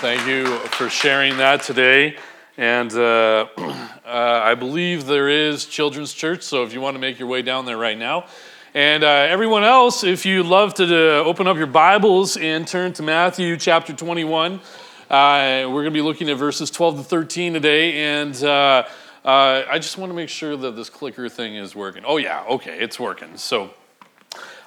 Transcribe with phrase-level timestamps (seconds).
[0.00, 2.16] Thank you for sharing that today.
[2.56, 7.18] And uh, uh, I believe there is Children's Church, so if you want to make
[7.18, 8.24] your way down there right now.
[8.72, 12.94] And uh, everyone else, if you'd love to uh, open up your Bibles and turn
[12.94, 14.58] to Matthew chapter 21, uh,
[15.10, 18.20] we're going to be looking at verses 12 to 13 today.
[18.20, 18.84] And uh,
[19.22, 22.04] I just want to make sure that this clicker thing is working.
[22.06, 23.36] Oh, yeah, okay, it's working.
[23.36, 23.68] So,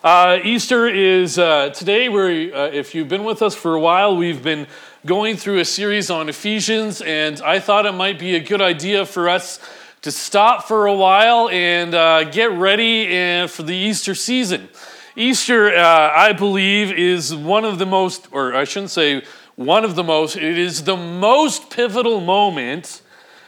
[0.06, 2.08] Easter is today.
[2.08, 4.68] Where if you've been with us for a while, we've been
[5.06, 9.06] going through a series on Ephesians, and I thought it might be a good idea
[9.06, 9.60] for us
[10.02, 14.70] to stop for a while and uh, get ready uh, for the Easter season.
[15.18, 19.24] Easter, uh, I believe, is one of the most, or I shouldn't say
[19.56, 23.02] one of the most, it is the most pivotal moment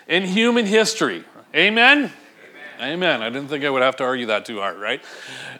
[0.10, 1.24] in human history.
[1.56, 2.12] Amen?
[2.82, 3.22] Amen.
[3.22, 5.02] I didn't think I would have to argue that too hard, right?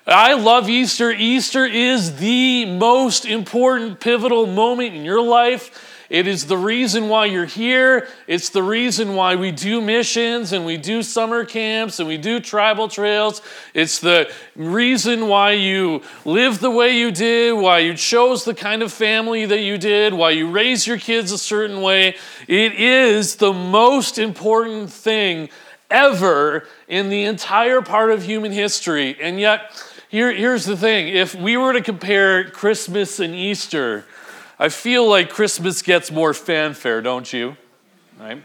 [0.06, 1.12] I love Easter.
[1.12, 5.94] Easter is the most important pivotal moment in your life.
[6.10, 8.08] It is the reason why you're here.
[8.28, 12.40] It's the reason why we do missions and we do summer camps and we do
[12.40, 13.42] tribal trails.
[13.74, 18.84] It's the reason why you live the way you did, why you chose the kind
[18.84, 22.16] of family that you did, why you raise your kids a certain way.
[22.48, 25.50] It is the most important thing
[25.96, 29.16] ever in the entire part of human history.
[29.22, 29.72] And yet,
[30.10, 34.06] here, here's the thing if we were to compare Christmas and Easter,
[34.60, 37.56] I feel like Christmas gets more fanfare, don't you?
[38.20, 38.44] Right?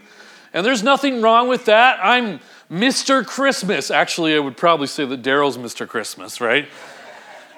[0.53, 1.99] And there's nothing wrong with that.
[2.01, 2.39] I'm
[2.71, 3.25] Mr.
[3.25, 3.91] Christmas.
[3.91, 5.87] Actually, I would probably say that Daryl's Mr.
[5.87, 6.67] Christmas, right?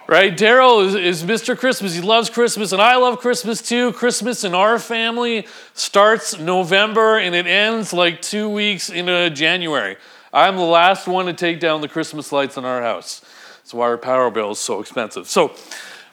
[0.06, 0.36] Right?
[0.36, 1.58] Daryl is, is Mr.
[1.58, 1.96] Christmas.
[1.96, 3.94] He loves Christmas, and I love Christmas too.
[3.94, 9.96] Christmas in our family starts November and it ends like two weeks into January.
[10.34, 13.22] I'm the last one to take down the Christmas lights in our house.
[13.58, 15.28] That's why our power bill is so expensive.
[15.28, 15.56] So,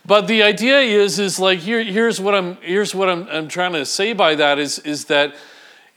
[0.07, 3.73] but the idea is, is like here, here's what I'm here's what I'm, I'm trying
[3.73, 5.35] to say by that is, is that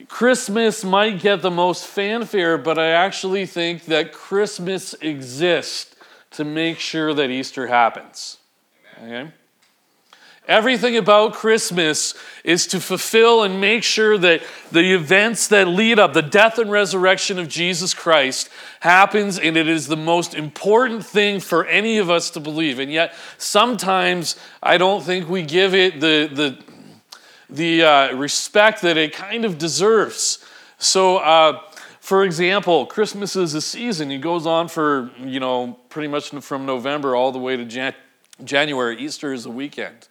[0.08, 5.93] Christmas might get the most fanfare, but I actually think that Christmas exists
[6.34, 8.38] to make sure that Easter happens.
[9.02, 9.30] Okay?
[10.46, 12.12] Everything about Christmas
[12.44, 16.70] is to fulfill and make sure that the events that lead up, the death and
[16.70, 18.50] resurrection of Jesus Christ,
[18.80, 22.78] happens, and it is the most important thing for any of us to believe.
[22.78, 26.58] And yet, sometimes I don't think we give it the, the,
[27.48, 30.44] the uh, respect that it kind of deserves.
[30.76, 31.62] So, uh,
[32.04, 34.10] for example, Christmas is a season.
[34.10, 37.94] It goes on for, you know, pretty much from November all the way to Jan-
[38.44, 38.98] January.
[38.98, 40.06] Easter is a weekend.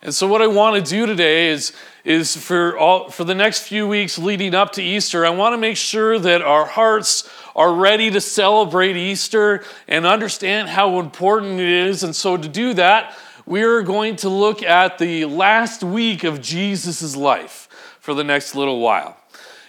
[0.00, 3.64] And so what I want to do today is, is for, all, for the next
[3.64, 7.74] few weeks leading up to Easter, I want to make sure that our hearts are
[7.74, 12.02] ready to celebrate Easter and understand how important it is.
[12.02, 13.14] And so to do that,
[13.44, 17.68] we're going to look at the last week of Jesus' life
[18.00, 19.18] for the next little while.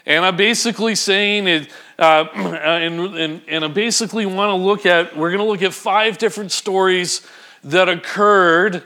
[0.05, 1.69] And I'm basically saying it,
[1.99, 5.73] uh, and, and, and I basically want to look at, we're going to look at
[5.73, 7.25] five different stories
[7.63, 8.83] that occurred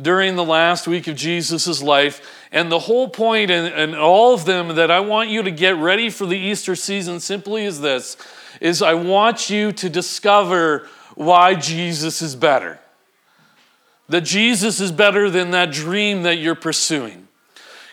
[0.00, 2.20] during the last week of Jesus' life.
[2.52, 5.76] And the whole point in, in all of them that I want you to get
[5.76, 8.16] ready for the Easter season simply is this,
[8.60, 12.78] is I want you to discover why Jesus is better.
[14.08, 17.28] That Jesus is better than that dream that you're pursuing.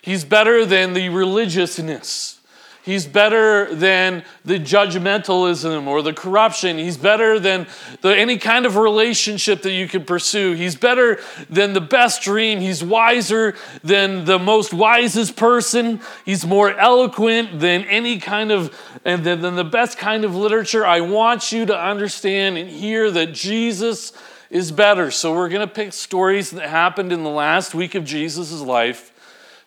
[0.01, 2.39] He's better than the religiousness.
[2.83, 6.77] He's better than the judgmentalism or the corruption.
[6.77, 7.65] He's better than
[8.01, 10.51] the, any kind of relationship that you could pursue.
[10.51, 12.59] He's better than the best dream.
[12.59, 13.55] He's wiser
[13.85, 16.01] than the most wisest person.
[16.25, 20.85] He's more eloquent than any kind of, and than, than the best kind of literature.
[20.85, 24.11] I want you to understand and hear that Jesus
[24.49, 25.09] is better.
[25.09, 29.13] So we're going to pick stories that happened in the last week of Jesus' life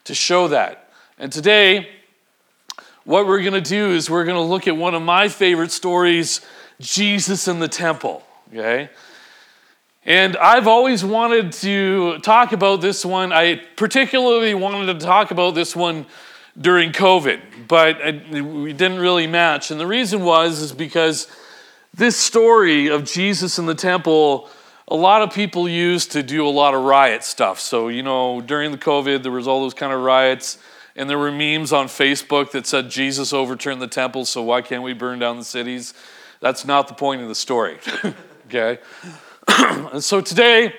[0.04, 0.91] to show that.
[1.19, 1.88] And today,
[3.06, 5.70] what we're going to do is we're going to look at one of my favorite
[5.70, 6.40] stories
[6.80, 8.22] Jesus in the temple.
[8.48, 8.90] Okay?
[10.04, 13.32] And I've always wanted to talk about this one.
[13.32, 16.06] I particularly wanted to talk about this one
[16.60, 18.00] during COVID, but
[18.32, 19.70] we didn't really match.
[19.70, 21.28] And the reason was is because
[21.94, 24.50] this story of Jesus in the temple,
[24.88, 27.60] a lot of people used to do a lot of riot stuff.
[27.60, 30.59] So, you know, during the COVID, there was all those kind of riots
[30.97, 34.83] and there were memes on Facebook that said Jesus overturned the temple, so why can't
[34.83, 35.95] we burn down the cities?
[36.41, 37.78] That's not the point of the story,
[38.47, 38.78] okay?
[39.48, 40.75] and so today,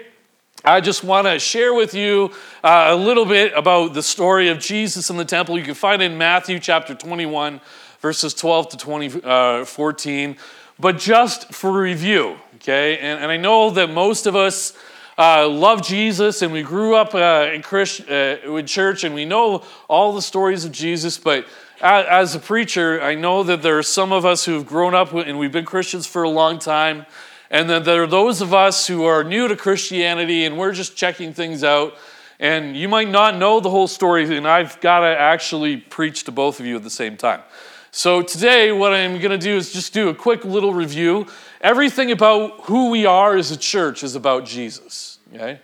[0.66, 2.32] I just want to share with you
[2.64, 5.58] uh, a little bit about the story of Jesus in the temple.
[5.58, 7.62] You can find it in Matthew chapter 21,
[8.02, 10.36] verses 12 to 20, uh, 14.
[10.80, 12.98] But just for review, okay?
[12.98, 14.74] And, and I know that most of us
[15.18, 19.26] uh, love Jesus and we grew up uh, in Christ, uh, with church and we
[19.26, 21.46] know all the stories of Jesus, but
[21.82, 25.14] as a preacher, I know that there are some of us who have grown up
[25.14, 27.06] and we've been Christians for a long time,
[27.50, 30.96] and then there are those of us who are new to Christianity and we're just
[30.96, 31.96] checking things out.
[32.40, 36.32] And you might not know the whole story, and I've got to actually preach to
[36.32, 37.42] both of you at the same time.
[37.90, 41.26] So today, what I'm going to do is just do a quick little review.
[41.62, 45.20] Everything about who we are as a church is about Jesus.
[45.34, 45.60] Okay?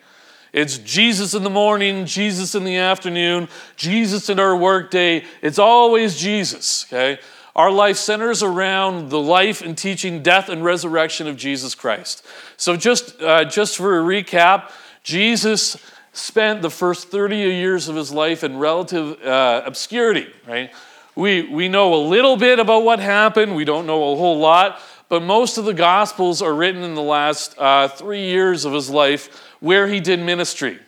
[0.52, 5.26] It's Jesus in the morning, Jesus in the afternoon, Jesus in our workday.
[5.42, 6.86] It's always Jesus.
[6.86, 7.20] Okay?
[7.56, 12.26] Our life centers around the life and teaching, death, and resurrection of Jesus Christ.
[12.58, 14.72] So, just, uh, just for a recap,
[15.04, 15.78] Jesus
[16.14, 20.72] spent the first 30 years of his life in relative uh, obscurity, right?
[21.16, 24.80] We, we know a little bit about what happened, we don't know a whole lot,
[25.10, 28.90] but most of the Gospels are written in the last uh, three years of his
[28.90, 30.80] life where he did ministry,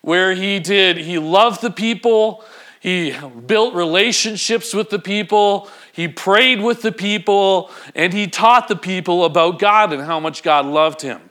[0.00, 2.44] where he did, he loved the people,
[2.80, 3.16] he
[3.46, 9.24] built relationships with the people, he prayed with the people, and he taught the people
[9.24, 11.30] about God and how much God loved him.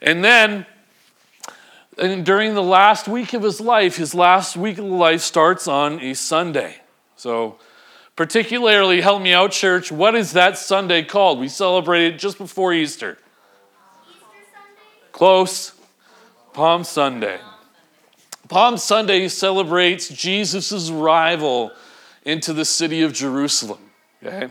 [0.00, 0.66] And then,
[1.98, 6.00] and during the last week of his life, his last week of life starts on
[6.00, 6.76] a Sunday.
[7.16, 7.58] So,
[8.22, 9.90] Particularly, help me out, church.
[9.90, 11.40] What is that Sunday called?
[11.40, 13.18] We celebrate it just before Easter.
[13.18, 13.18] Easter
[15.10, 15.72] Close.
[16.52, 17.40] Palm Sunday.
[18.48, 21.72] Palm Sunday celebrates Jesus' arrival
[22.24, 23.80] into the city of Jerusalem.
[24.22, 24.48] Okay?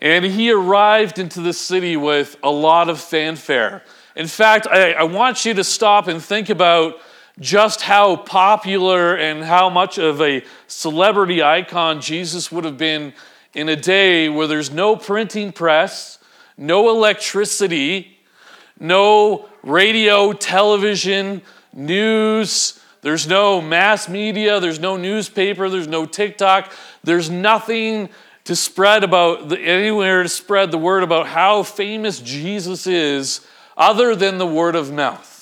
[0.00, 3.82] And he arrived into the city with a lot of fanfare.
[4.14, 6.94] In fact, I, I want you to stop and think about
[7.40, 13.12] just how popular and how much of a celebrity icon Jesus would have been
[13.54, 16.18] in a day where there's no printing press,
[16.56, 18.18] no electricity,
[18.80, 21.42] no radio, television,
[21.72, 26.72] news, there's no mass media, there's no newspaper, there's no TikTok,
[27.04, 28.08] there's nothing
[28.44, 33.46] to spread about anywhere to spread the word about how famous Jesus is
[33.76, 35.37] other than the word of mouth.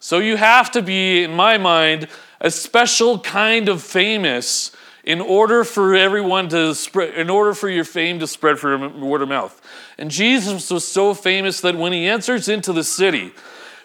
[0.00, 2.08] So you have to be, in my mind,
[2.40, 4.72] a special kind of famous
[5.04, 9.22] in order for everyone to spread, in order for your fame to spread from word
[9.22, 9.60] of mouth.
[9.98, 13.32] And Jesus was so famous that when he enters into the city,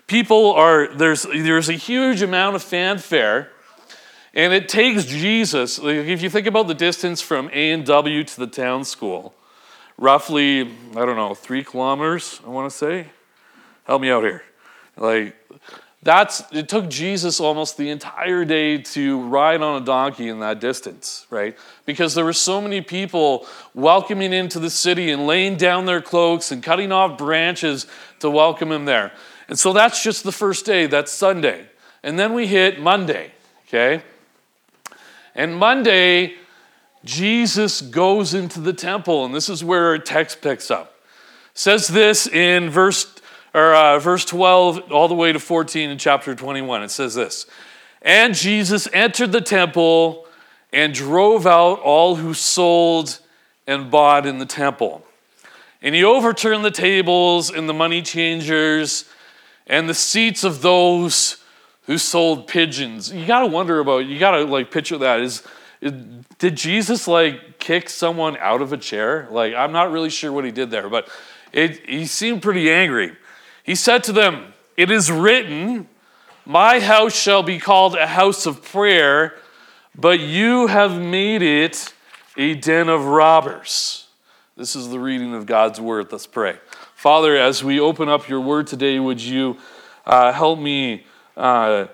[0.07, 3.51] people are, there's, there's a huge amount of fanfare.
[4.33, 8.23] And it takes Jesus, like if you think about the distance from A and W
[8.23, 9.33] to the town school,
[9.97, 13.07] roughly, I don't know, three kilometers, I want to say.
[13.85, 14.43] Help me out here.
[14.97, 15.35] Like,
[16.05, 20.59] that's, it took Jesus almost the entire day to ride on a donkey in that
[20.59, 21.57] distance, right?
[21.87, 26.51] Because there were so many people welcoming into the city and laying down their cloaks
[26.51, 27.87] and cutting off branches
[28.19, 29.13] to welcome him there.
[29.49, 31.65] And so that's just the first day, that's Sunday.
[32.03, 33.31] And then we hit Monday,
[33.67, 34.03] okay?
[35.33, 36.35] And Monday,
[37.03, 40.99] Jesus goes into the temple, and this is where our text picks up.
[41.51, 43.11] It says this in verse
[43.55, 46.83] or uh, verse 12 all the way to 14 in chapter 21.
[46.83, 47.47] It says this
[48.01, 50.27] And Jesus entered the temple
[50.73, 53.19] and drove out all who sold
[53.65, 55.05] and bought in the temple.
[55.81, 59.05] And he overturned the tables and the money changers
[59.67, 61.37] and the seats of those
[61.83, 63.13] who sold pigeons.
[63.13, 65.21] You got to wonder about, you got to like picture that.
[65.21, 65.43] Is,
[66.39, 69.29] did Jesus like kick someone out of a chair?
[69.31, 71.07] Like, I'm not really sure what he did there, but
[71.53, 73.15] it, he seemed pretty angry.
[73.65, 75.87] He said to them, It is written,
[76.45, 79.33] My house shall be called a house of prayer,
[79.95, 81.91] but you have made it
[82.37, 84.07] a den of robbers.
[84.55, 86.11] This is the reading of God's word.
[86.11, 86.59] Let's pray.
[86.93, 89.57] Father, as we open up your word today, would you
[90.05, 91.87] uh, help me uh,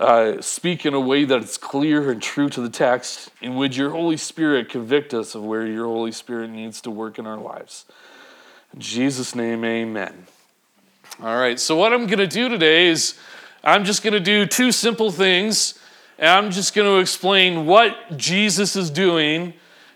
[0.00, 3.30] uh, speak in a way that is clear and true to the text?
[3.40, 7.20] And would your Holy Spirit convict us of where your Holy Spirit needs to work
[7.20, 7.84] in our lives?
[8.74, 10.26] In Jesus' name, amen.
[11.20, 13.18] All right, so what I'm going to do today is
[13.64, 15.76] I'm just going to do two simple things,
[16.16, 19.54] and I'm just going to explain what Jesus is doing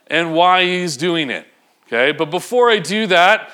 [0.09, 1.47] and why he's doing it.
[1.87, 3.53] Okay, but before I do that,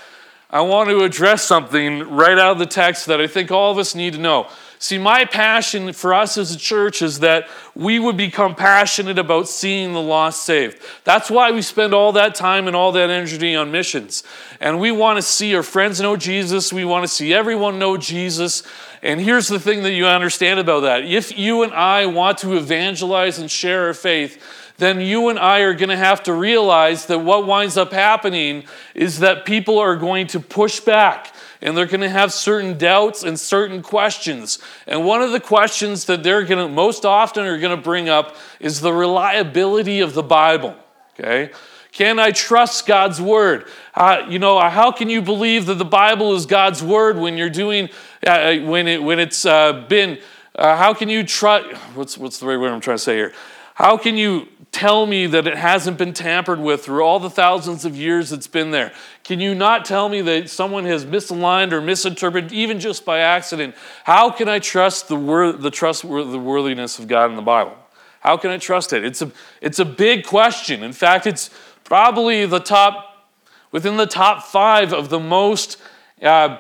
[0.49, 3.77] I want to address something right out of the text that I think all of
[3.77, 4.49] us need to know.
[4.81, 9.49] See, my passion for us as a church is that we would become passionate about
[9.49, 10.81] seeing the lost saved.
[11.03, 14.23] That's why we spend all that time and all that energy on missions.
[14.61, 16.73] And we want to see our friends know Jesus.
[16.73, 18.63] We want to see everyone know Jesus.
[19.03, 21.05] And here's the thing that you understand about that.
[21.05, 24.41] If you and I want to evangelize and share our faith,
[24.79, 28.65] then you and I are going to have to realize that what winds up happening
[28.95, 33.25] is that people are going to push back and they're going to have certain doubts
[33.25, 34.61] and certain questions.
[34.87, 38.09] And one of the questions that they're going to most often are going to bring
[38.09, 40.77] up is the reliability of the Bible.
[41.19, 41.51] Okay?
[41.91, 43.67] Can I trust God's word?
[43.95, 47.51] Uh, you know, how can you believe that the Bible is God's word when you're
[47.51, 47.89] doing,
[48.25, 50.21] uh, uh when, it, when it's uh, been,
[50.55, 51.67] uh, how can you trust,
[51.97, 53.33] what's, what's the right word I'm trying to say here?
[53.75, 57.85] How can you tell me that it hasn't been tampered with through all the thousands
[57.85, 58.93] of years it's been there?
[59.25, 63.75] Can you not tell me that someone has misaligned or misinterpreted, even just by accident?
[64.05, 67.77] How can I trust the, word, the trustworthiness of God in the Bible?
[68.21, 69.05] How can I trust it?
[69.05, 70.83] It's a, it's a big question.
[70.83, 71.51] In fact, it's
[71.85, 73.27] probably the top,
[73.73, 75.77] within the top five of the most,
[76.23, 76.59] uh,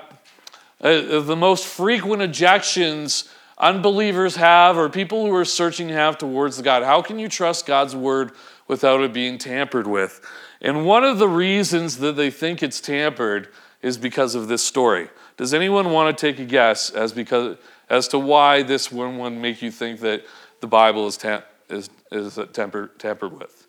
[0.81, 6.83] uh, the most frequent objections unbelievers have or people who are searching have towards God.
[6.83, 8.33] How can you trust God's word
[8.67, 10.21] without it being tampered with?
[10.61, 13.49] And one of the reasons that they think it's tampered
[13.83, 15.09] is because of this story.
[15.37, 17.57] Does anyone want to take a guess as because
[17.89, 20.25] as to why this one would make you think that
[20.61, 23.67] the Bible is tam- is is tampered tampered with?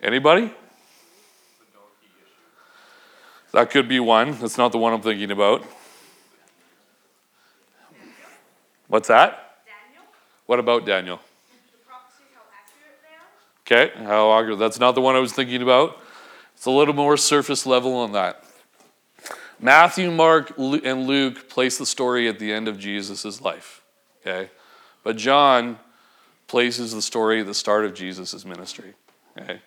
[0.00, 0.52] Anybody?
[3.52, 4.38] That could be one.
[4.38, 5.64] That's not the one I'm thinking about.
[8.88, 9.60] What's that?
[9.66, 10.04] Daniel.
[10.46, 11.20] What about Daniel?
[13.70, 14.58] Okay, how accurate.
[14.58, 15.98] That's not the one I was thinking about.
[16.54, 18.42] It's a little more surface level on that.
[19.60, 23.82] Matthew, Mark, and Luke place the story at the end of Jesus' life.
[24.22, 24.50] Okay?
[25.04, 25.78] But John
[26.46, 28.94] places the story at the start of Jesus' ministry.
[29.36, 29.60] Okay?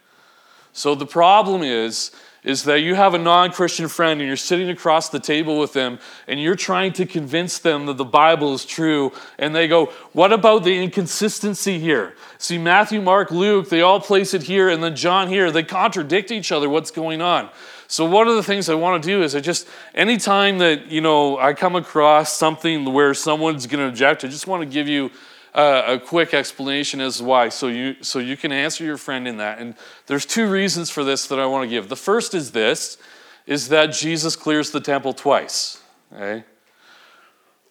[0.73, 2.11] So the problem is
[2.43, 5.73] is that you have a non Christian friend and you're sitting across the table with
[5.73, 9.11] them and you're trying to convince them that the Bible is true.
[9.37, 12.15] And they go, What about the inconsistency here?
[12.39, 15.51] See, Matthew, Mark, Luke, they all place it here, and then John here.
[15.51, 16.67] They contradict each other.
[16.67, 17.49] What's going on?
[17.87, 21.01] So, one of the things I want to do is I just, anytime that, you
[21.01, 24.87] know, I come across something where someone's going to object, I just want to give
[24.87, 25.11] you
[25.53, 29.37] uh, a quick explanation as why, so you so you can answer your friend in
[29.37, 29.59] that.
[29.59, 29.75] And
[30.07, 31.89] there's two reasons for this that I want to give.
[31.89, 32.97] The first is this:
[33.45, 35.81] is that Jesus clears the temple twice,
[36.13, 36.45] okay?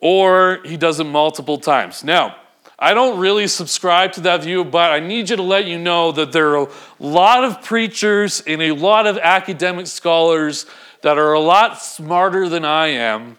[0.01, 2.05] Or he does it multiple times.
[2.05, 2.37] Now,
[2.79, 6.13] I don't really subscribe to that view, but I need you to let you know
[6.13, 10.65] that there are a lot of preachers and a lot of academic scholars
[11.03, 13.39] that are a lot smarter than I am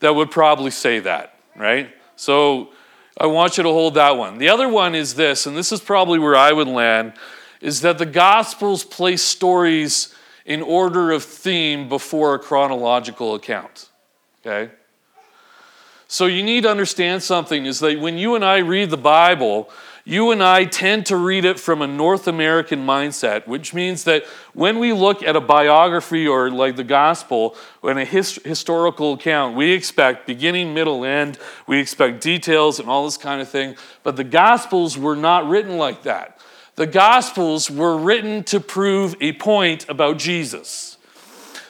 [0.00, 1.90] that would probably say that, right?
[2.16, 2.70] So
[3.18, 4.38] I want you to hold that one.
[4.38, 7.14] The other one is this, and this is probably where I would land,
[7.60, 10.14] is that the Gospels place stories
[10.46, 13.90] in order of theme before a chronological account.
[14.40, 14.72] Okay?
[16.06, 19.68] So you need to understand something is that when you and I read the Bible,
[20.08, 24.24] you and I tend to read it from a North American mindset, which means that
[24.54, 29.54] when we look at a biography or like the gospel in a his- historical account,
[29.54, 33.76] we expect beginning, middle, end, we expect details and all this kind of thing.
[34.02, 36.40] But the gospels were not written like that.
[36.76, 40.96] The gospels were written to prove a point about Jesus.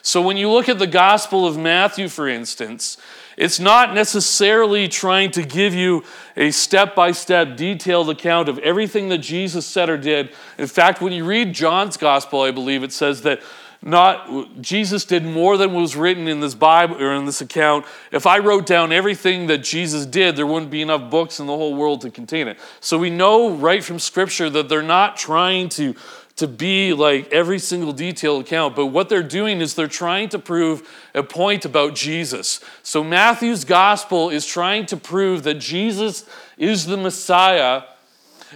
[0.00, 2.98] So when you look at the gospel of Matthew, for instance,
[3.38, 6.02] it's not necessarily trying to give you
[6.36, 10.34] a step by step detailed account of everything that Jesus said or did.
[10.58, 13.40] In fact, when you read John's gospel, I believe it says that
[13.80, 17.86] not Jesus did more than was written in this Bible or in this account.
[18.10, 21.56] If I wrote down everything that Jesus did, there wouldn't be enough books in the
[21.56, 22.58] whole world to contain it.
[22.80, 25.94] So we know right from scripture that they're not trying to
[26.38, 30.38] to be like every single detail account, but what they're doing is they're trying to
[30.38, 32.60] prove a point about Jesus.
[32.82, 36.24] So Matthew's gospel is trying to prove that Jesus
[36.56, 37.82] is the Messiah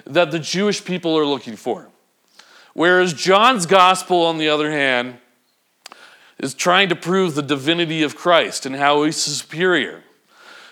[0.07, 1.89] that the Jewish people are looking for.
[2.73, 5.19] Whereas John's gospel, on the other hand,
[6.39, 10.03] is trying to prove the divinity of Christ and how he's superior.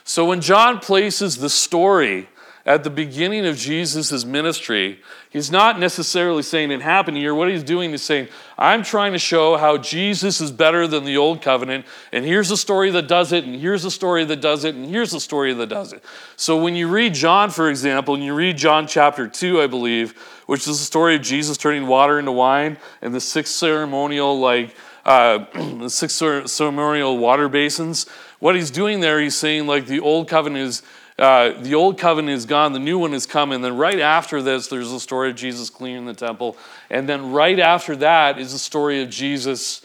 [0.04, 2.29] So when John places the story
[2.66, 5.00] at the beginning of Jesus' ministry,
[5.30, 7.34] he's not necessarily saying it happened here.
[7.34, 11.16] What he's doing is saying, I'm trying to show how Jesus is better than the
[11.16, 14.64] old covenant, and here's a story that does it, and here's a story that does
[14.64, 16.04] it, and here's a story that does it.
[16.36, 20.12] So when you read John, for example, and you read John chapter 2, I believe,
[20.46, 24.74] which is the story of Jesus turning water into wine, and the six ceremonial, like,
[25.06, 28.06] uh, the six ceremonial water basins,
[28.38, 30.82] what he's doing there, he's saying, like, the old covenant is
[31.20, 33.60] uh, the old covenant is gone, the new one is coming.
[33.60, 36.56] Then, right after this, there's the story of Jesus cleaning the temple.
[36.88, 39.82] And then, right after that, is the story of Jesus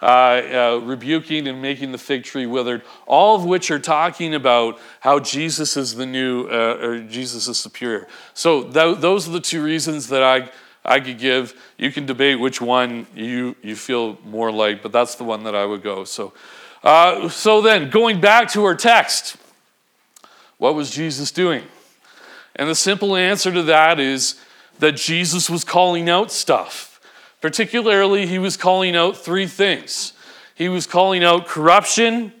[0.00, 4.78] uh, uh, rebuking and making the fig tree withered, all of which are talking about
[5.00, 8.06] how Jesus is the new, uh, or Jesus is superior.
[8.32, 10.50] So th- those are the two reasons that I,
[10.84, 11.60] I could give.
[11.78, 15.56] You can debate which one you, you feel more like, but that's the one that
[15.56, 16.04] I would go.
[16.04, 16.32] So,
[16.84, 19.36] uh, so then, going back to our text,
[20.58, 21.64] what was Jesus doing?
[22.54, 24.40] And the simple answer to that is
[24.78, 27.00] that Jesus was calling out stuff.
[27.40, 30.12] Particularly, he was calling out three things
[30.56, 32.32] he was calling out corruption,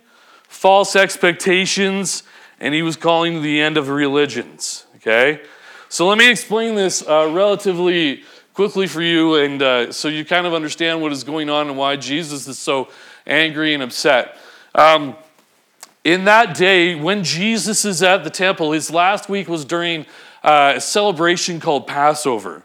[0.48, 2.22] false expectations,
[2.58, 4.86] and he was calling the end of religions.
[4.96, 5.42] Okay?
[5.90, 10.46] So let me explain this uh, relatively quickly for you, and uh, so you kind
[10.46, 12.88] of understand what is going on and why Jesus is so
[13.26, 14.38] angry and upset.
[14.74, 15.14] Um,
[16.06, 20.06] in that day, when Jesus is at the temple, his last week was during
[20.44, 22.62] uh, a celebration called Passover.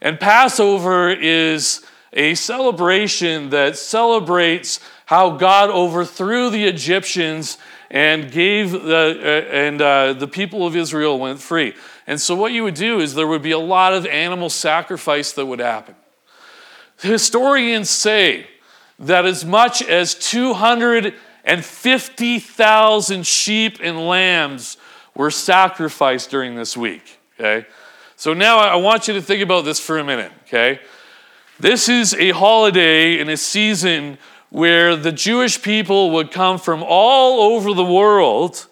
[0.00, 7.56] And Passover is a celebration that celebrates how God overthrew the Egyptians
[7.88, 11.74] and gave the, uh, and uh, the people of Israel went free.
[12.08, 15.30] And so, what you would do is there would be a lot of animal sacrifice
[15.34, 15.94] that would happen.
[17.00, 18.48] Historians say
[18.98, 20.16] that as much as
[21.44, 24.76] 250,000 sheep and lambs
[25.14, 27.18] were sacrificed during this week.
[27.38, 27.66] Okay?
[28.16, 30.78] So now I want you to think about this for a minute, okay?
[31.58, 34.18] This is a holiday and a season
[34.50, 38.66] where the Jewish people would come from all over the world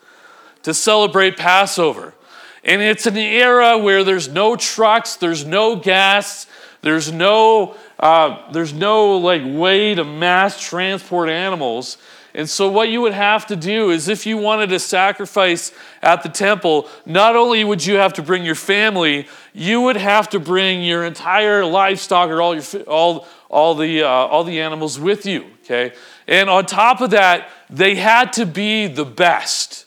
[0.62, 2.14] to celebrate Passover.
[2.62, 6.46] And it's an era where there's no trucks, there's no gas,
[6.82, 11.98] there's no, uh, there's no like way to mass transport animals.
[12.34, 16.22] And so, what you would have to do is if you wanted to sacrifice at
[16.22, 20.38] the temple, not only would you have to bring your family, you would have to
[20.38, 25.26] bring your entire livestock or all, your, all, all, the, uh, all the animals with
[25.26, 25.92] you, okay?
[26.28, 29.86] And on top of that, they had to be the best,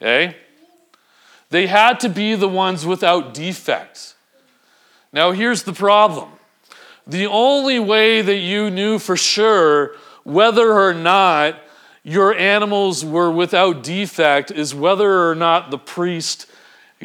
[0.00, 0.36] okay?
[1.50, 4.14] They had to be the ones without defects.
[5.12, 6.30] Now, here's the problem
[7.06, 11.60] the only way that you knew for sure whether or not
[12.02, 16.46] your animals were without defect is whether or not the priest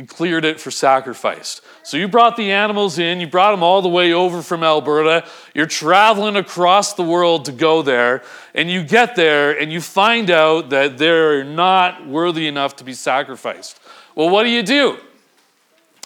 [0.08, 1.62] cleared it for sacrifice.
[1.84, 5.26] So you brought the animals in, you brought them all the way over from Alberta.
[5.54, 8.22] You're traveling across the world to go there,
[8.54, 12.94] and you get there and you find out that they're not worthy enough to be
[12.94, 13.80] sacrificed.
[14.16, 14.98] Well, what do you do?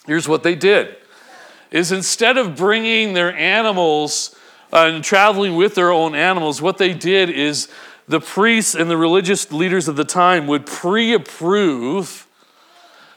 [0.05, 0.95] Here's what they did.
[1.71, 4.35] Is instead of bringing their animals
[4.71, 7.69] uh, and traveling with their own animals, what they did is
[8.09, 12.27] the priests and the religious leaders of the time would pre approve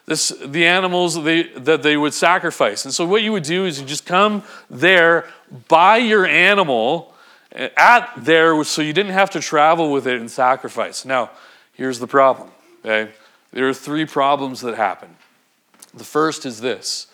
[0.07, 2.85] the animals they, that they would sacrifice.
[2.85, 5.27] And so, what you would do is you just come there,
[5.69, 7.15] buy your animal
[7.53, 11.07] eh, at there so you didn't have to travel with it and sacrifice.
[11.07, 11.31] Now,
[11.73, 12.51] here's the problem,
[12.85, 13.13] okay?
[13.53, 15.17] There are three problems that happen.
[15.95, 17.07] The first is this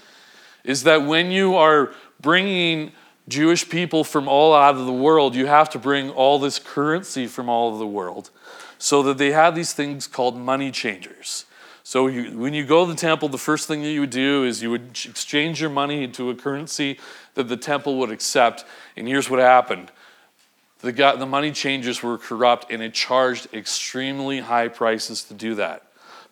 [0.64, 2.92] is that when you are bringing
[3.28, 7.26] Jewish people from all out of the world, you have to bring all this currency
[7.26, 8.30] from all of the world.
[8.78, 11.44] So that they had these things called money changers.
[11.82, 14.44] So you, when you go to the temple, the first thing that you would do
[14.44, 16.98] is you would exchange your money into a currency
[17.34, 18.64] that the temple would accept.
[18.96, 19.90] And here's what happened.
[20.80, 25.82] The, the money changers were corrupt and it charged extremely high prices to do that.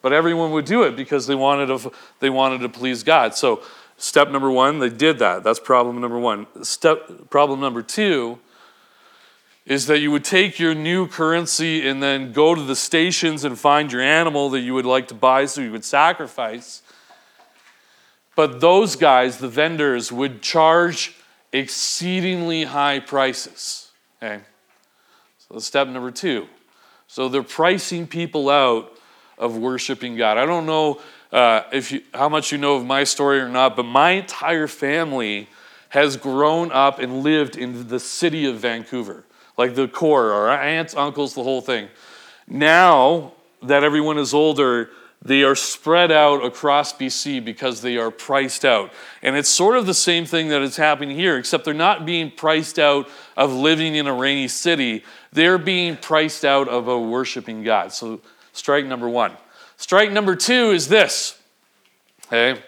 [0.02, 3.34] But everyone would do it because they wanted to, they wanted to please God.
[3.34, 3.62] So
[3.98, 5.42] Step number one, they did that.
[5.42, 6.46] That's problem number one.
[6.62, 8.38] Step problem number two
[9.64, 13.58] is that you would take your new currency and then go to the stations and
[13.58, 16.82] find your animal that you would like to buy so you would sacrifice.
[18.36, 21.16] But those guys, the vendors, would charge
[21.52, 23.90] exceedingly high prices.
[24.22, 24.42] Okay?
[25.38, 26.46] So step number two.
[27.08, 28.92] So they're pricing people out
[29.38, 30.38] of worshiping God.
[30.38, 31.00] I don't know
[31.36, 34.66] uh, if you, how much you know of my story or not, but my entire
[34.66, 35.48] family
[35.90, 39.22] has grown up and lived in the city of Vancouver,
[39.58, 41.88] like the core, our aunts, uncles, the whole thing.
[42.48, 44.88] Now that everyone is older,
[45.20, 48.90] they are spread out across BC because they are priced out.
[49.20, 52.30] And it's sort of the same thing that is happening here, except they're not being
[52.30, 55.04] priced out of living in a rainy city.
[55.32, 57.92] They're being priced out of a worshiping God.
[57.92, 58.22] So,
[58.54, 59.32] strike number one.
[59.76, 61.40] Strike number two is this.
[62.26, 62.60] Okay?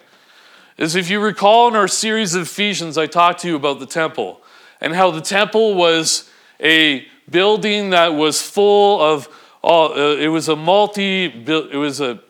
[0.77, 3.87] Is if you recall in our series of Ephesians, I talked to you about the
[3.87, 4.41] temple
[4.81, 9.29] and how the temple was a building that was full of
[9.63, 12.21] all, uh, it was a multi, it was a,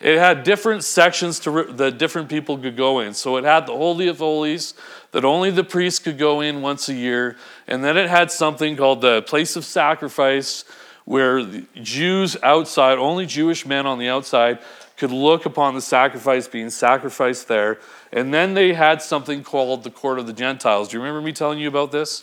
[0.00, 3.12] it had different sections to re- that different people could go in.
[3.12, 4.74] So it had the Holy of Holies
[5.10, 7.36] that only the priest could go in once a year.
[7.66, 10.64] And then it had something called the place of sacrifice,
[11.10, 14.60] where the Jews outside, only Jewish men on the outside,
[14.96, 17.80] could look upon the sacrifice being sacrificed there.
[18.12, 20.86] And then they had something called the court of the Gentiles.
[20.86, 22.22] Do you remember me telling you about this?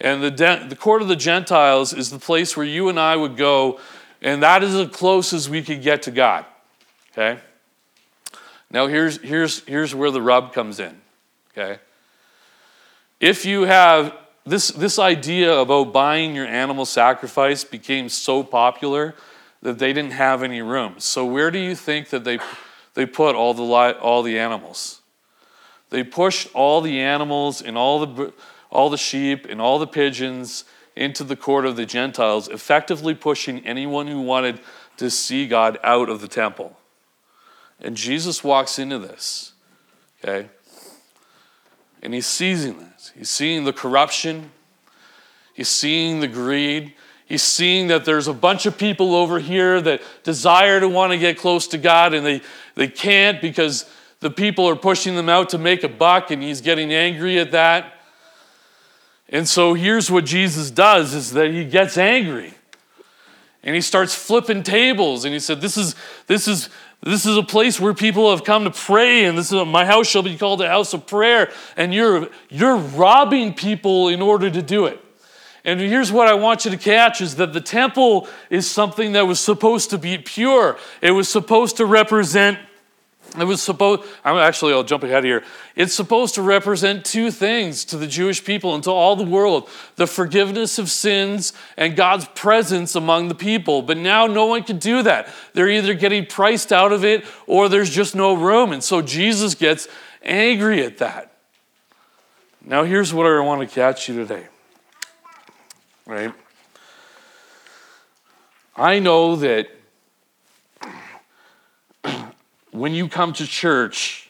[0.00, 3.16] And the, de- the court of the Gentiles is the place where you and I
[3.16, 3.80] would go,
[4.22, 6.44] and that is as close as we could get to God.
[7.10, 7.40] Okay?
[8.70, 10.96] Now here's, here's, here's where the rub comes in.
[11.50, 11.80] Okay?
[13.18, 14.16] If you have
[14.48, 19.14] this, this idea about oh, buying your animal sacrifice became so popular
[19.62, 20.94] that they didn't have any room.
[20.98, 22.38] So where do you think that they,
[22.94, 25.00] they put all the, all the animals?
[25.90, 28.32] They pushed all the animals and all the,
[28.70, 30.64] all the sheep and all the pigeons
[30.96, 34.60] into the court of the Gentiles, effectively pushing anyone who wanted
[34.96, 36.76] to see God out of the temple.
[37.80, 39.52] And Jesus walks into this,
[40.22, 40.48] okay?
[42.02, 43.12] And he's seizing this.
[43.16, 44.50] He's seeing the corruption,
[45.54, 46.94] he's seeing the greed.
[47.28, 51.18] He's seeing that there's a bunch of people over here that desire to want to
[51.18, 52.40] get close to God and they,
[52.74, 53.84] they can't because
[54.20, 57.50] the people are pushing them out to make a buck and he's getting angry at
[57.50, 58.00] that.
[59.28, 62.54] And so here's what Jesus does is that he gets angry.
[63.62, 65.94] And he starts flipping tables and he said this is
[66.28, 66.70] this is
[67.02, 70.08] this is a place where people have come to pray, and this is my house
[70.08, 71.52] shall be called a house of prayer.
[71.76, 75.00] And you're you're robbing people in order to do it.
[75.64, 79.26] And here's what I want you to catch is that the temple is something that
[79.26, 80.78] was supposed to be pure.
[81.00, 82.58] It was supposed to represent
[83.36, 85.44] it was supposed, I'm actually, I'll jump ahead here.
[85.76, 89.68] It's supposed to represent two things to the Jewish people and to all the world
[89.96, 93.82] the forgiveness of sins and God's presence among the people.
[93.82, 95.28] But now no one can do that.
[95.52, 98.72] They're either getting priced out of it or there's just no room.
[98.72, 99.88] And so Jesus gets
[100.22, 101.32] angry at that.
[102.64, 104.46] Now, here's what I want to catch you today.
[106.06, 106.32] Right?
[108.76, 109.68] I know that
[112.70, 114.28] when you come to church,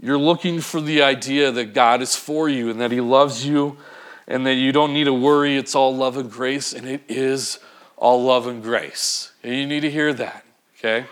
[0.00, 3.76] you're looking for the idea that God is for you and that He loves you
[4.26, 5.56] and that you don't need to worry.
[5.56, 7.58] It's all love and grace, and it is
[7.96, 9.32] all love and grace.
[9.42, 10.44] And you need to hear that,
[10.78, 11.06] okay?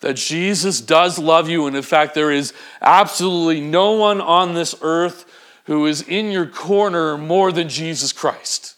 [0.00, 4.74] That Jesus does love you, and in fact, there is absolutely no one on this
[4.82, 5.24] earth
[5.66, 8.76] who is in your corner more than Jesus Christ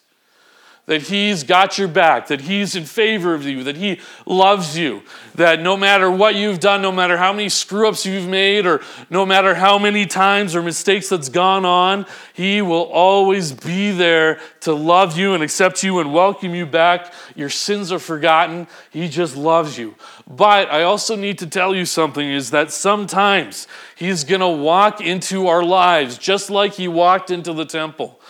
[0.87, 5.03] that He's got your back, that He's in favor of you, that He loves you,
[5.35, 8.83] that no matter what you've done, no matter how many screw ups you've made, or
[9.09, 14.41] no matter how many times or mistakes that's gone on, He will always be there
[14.61, 17.13] to love you and accept you and welcome you back.
[17.35, 18.67] Your sins are forgotten.
[18.91, 19.95] He just loves you.
[20.27, 23.67] But I also need to tell you something is that sometimes
[23.97, 28.21] He's going to walk into our lives just like He walked into the temple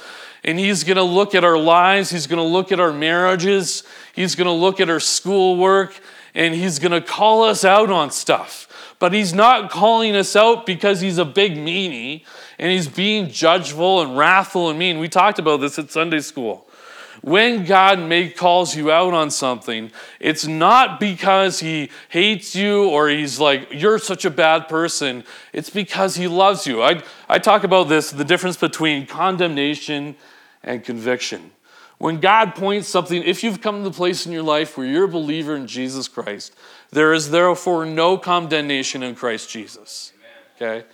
[0.44, 3.82] and He's going to look at our lives, He's going to look at our marriages,
[4.14, 5.98] He's going to look at our schoolwork,
[6.34, 8.68] and He's going to call us out on stuff.
[8.98, 12.24] But He's not calling us out because He's a big meanie
[12.58, 14.98] and He's being judgeful and wrathful and mean.
[14.98, 16.68] We talked about this at Sunday school.
[17.22, 23.08] When God may calls you out on something, it's not because he hates you or
[23.08, 25.24] he's like, you're such a bad person.
[25.54, 26.82] It's because he loves you.
[26.82, 30.16] I, I talk about this the difference between condemnation
[30.64, 31.52] and conviction.
[31.98, 35.04] When God points something, if you've come to the place in your life where you're
[35.04, 36.54] a believer in Jesus Christ,
[36.90, 40.12] there is therefore no condemnation in Christ Jesus.
[40.56, 40.84] Okay?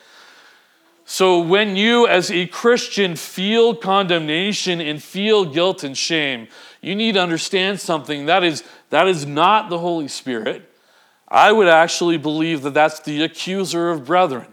[1.04, 6.46] So when you, as a Christian, feel condemnation and feel guilt and shame,
[6.80, 8.26] you need to understand something.
[8.26, 10.70] That is, that is not the Holy Spirit.
[11.26, 14.46] I would actually believe that that's the accuser of brethren.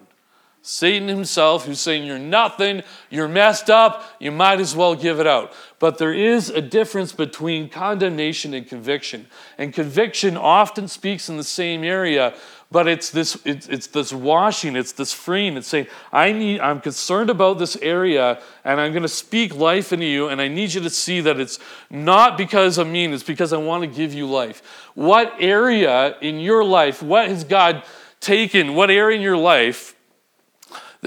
[0.68, 5.26] Satan himself, who's saying, You're nothing, you're messed up, you might as well give it
[5.26, 5.54] out.
[5.80, 9.28] But there is a difference between condemnation and conviction.
[9.58, 12.36] And conviction often speaks in the same area,
[12.70, 15.56] but it's this, it's, it's this washing, it's this freeing.
[15.56, 19.94] It's saying, I need, I'm concerned about this area, and I'm going to speak life
[19.94, 23.24] into you, and I need you to see that it's not because I'm mean, it's
[23.24, 24.62] because I want to give you life.
[24.96, 27.86] What area in your life, what has God
[28.20, 29.94] taken, what area in your life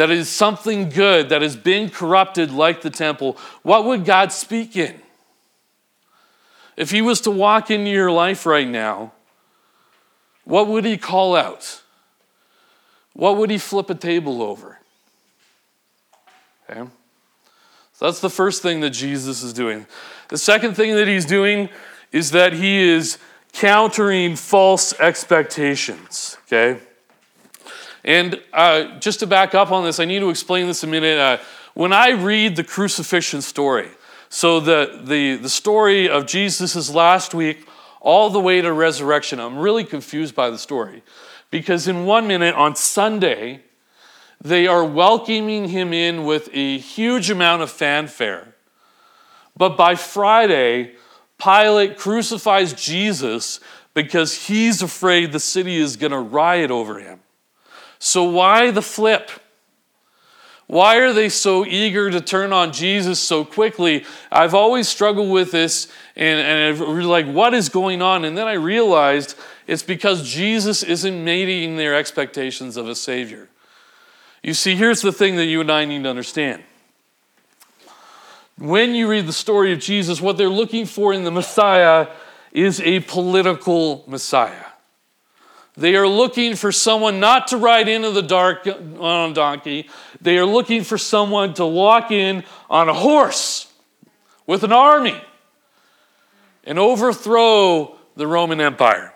[0.01, 4.75] that is something good that has been corrupted like the temple, what would God speak
[4.75, 4.99] in?
[6.75, 9.13] If He was to walk into your life right now,
[10.45, 11.83] what would He call out?
[13.13, 14.79] What would He flip a table over?
[16.71, 16.89] Okay?
[17.93, 19.87] So that's the first thing that Jesus is doing.
[20.29, 21.69] The second thing that He's doing
[22.11, 23.19] is that He is
[23.53, 26.39] countering false expectations.
[26.47, 26.81] Okay?
[28.05, 31.19] And uh, just to back up on this, I need to explain this a minute.
[31.19, 31.39] Uh,
[31.75, 33.91] when I read the crucifixion story,
[34.29, 37.67] so the, the, the story of Jesus' last week
[38.01, 41.03] all the way to resurrection, I'm really confused by the story.
[41.51, 43.63] Because in one minute, on Sunday,
[44.41, 48.55] they are welcoming him in with a huge amount of fanfare.
[49.57, 50.95] But by Friday,
[51.43, 53.61] Pilate crucifies Jesus
[53.95, 57.21] because he's afraid the city is going to riot over him.
[58.01, 59.31] So, why the flip?
[60.67, 64.05] Why are they so eager to turn on Jesus so quickly?
[64.31, 68.25] I've always struggled with this and, and I'm like, what is going on?
[68.25, 69.37] And then I realized
[69.67, 73.49] it's because Jesus isn't meeting their expectations of a Savior.
[74.45, 76.63] You see, here's the thing that you and I need to understand.
[78.57, 82.07] When you read the story of Jesus, what they're looking for in the Messiah
[82.53, 84.70] is a political Messiah.
[85.77, 89.89] They are looking for someone not to ride into the dark on a donkey.
[90.21, 93.73] They are looking for someone to walk in on a horse
[94.47, 95.21] with an army
[96.65, 99.15] and overthrow the Roman Empire.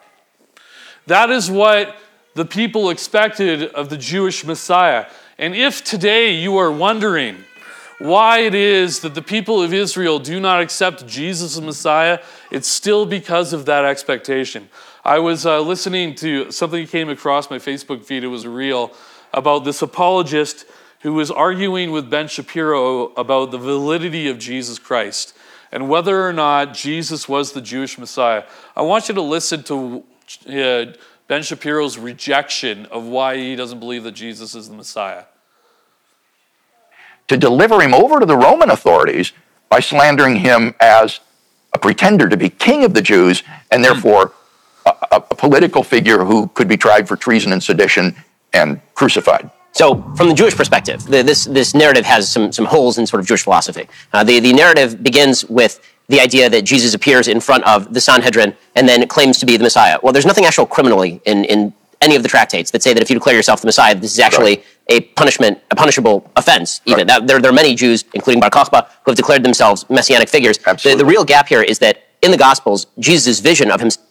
[1.07, 1.97] That is what
[2.35, 5.07] the people expected of the Jewish Messiah.
[5.39, 7.37] And if today you are wondering
[7.99, 12.69] why it is that the people of Israel do not accept Jesus as Messiah, it's
[12.69, 14.69] still because of that expectation.
[15.07, 18.91] I was uh, listening to something that came across my Facebook feed, it was real,
[19.35, 20.65] about this apologist
[21.01, 25.37] who was arguing with Ben Shapiro about the validity of Jesus Christ
[25.71, 28.45] and whether or not Jesus was the Jewish Messiah.
[28.75, 30.05] I want you to listen to
[30.49, 30.93] uh,
[31.29, 35.25] Ben Shapiro's rejection of why he doesn't believe that Jesus is the Messiah.
[37.29, 39.33] To deliver him over to the Roman authorities
[39.69, 41.21] by slandering him as
[41.75, 44.33] a pretender to be king of the Jews and therefore
[45.15, 48.15] a, a, political figure who could be tried for treason and sedition
[48.53, 49.51] and crucified.
[49.73, 53.21] So, from the Jewish perspective, the, this, this narrative has some, some holes in sort
[53.21, 53.89] of Jewish philosophy.
[54.13, 58.01] Uh, the, the narrative begins with the idea that Jesus appears in front of the
[58.01, 59.99] Sanhedrin and then claims to be the Messiah.
[60.03, 63.11] Well, there's nothing actual criminally in, in any of the tractates that say that if
[63.11, 64.65] you declare yourself the Messiah, this is actually right.
[64.89, 66.81] a punishment, a punishable offense.
[66.85, 67.07] Even right.
[67.09, 70.59] that, there, there are many Jews, including Bar Kokhba, who have declared themselves messianic figures.
[70.59, 74.05] The, the real gap here is that in the Gospels, Jesus' vision of himself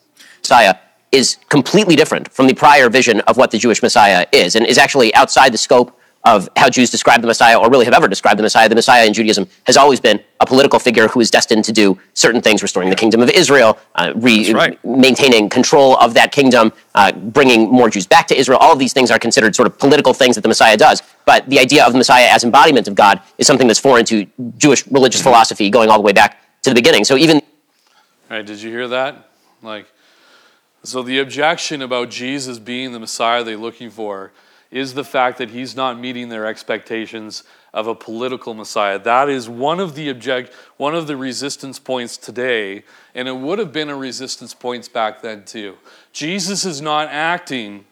[0.44, 0.76] Messiah
[1.14, 4.78] is completely different from the prior vision of what the Jewish Messiah is, and is
[4.78, 8.40] actually outside the scope of how Jews describe the Messiah or really have ever described
[8.40, 8.70] the Messiah.
[8.70, 12.00] The Messiah in Judaism has always been a political figure who is destined to do
[12.14, 14.86] certain things, restoring the kingdom of Israel, uh, re- right.
[14.86, 18.58] maintaining control of that kingdom, uh, bringing more Jews back to Israel.
[18.60, 21.04] All of these things are considered sort of political things that the Messiah does.
[21.26, 24.26] But the idea of the Messiah as embodiment of God is something that's foreign to
[24.58, 27.04] Jewish religious philosophy going all the way back to the beginning.
[27.04, 27.42] So even.
[28.32, 29.30] All right, did you hear that?
[29.62, 29.88] Like,
[30.84, 34.32] so, the objection about Jesus being the Messiah they're looking for
[34.70, 37.44] is the fact that he's not meeting their expectations
[37.74, 39.00] of a political Messiah.
[39.00, 42.84] That is one of the object, one of the resistance points today,
[43.16, 45.78] and it would have been a resistance points back then too.
[46.12, 47.86] Jesus is not acting